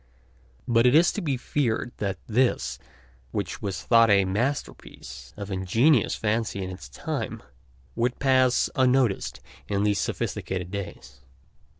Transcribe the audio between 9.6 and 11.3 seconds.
in these sophisticated days.